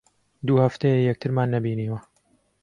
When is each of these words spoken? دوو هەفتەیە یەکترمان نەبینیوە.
دوو 0.47 0.57
هەفتەیە 0.65 0.99
یەکترمان 1.09 1.47
نەبینیوە. 1.55 1.99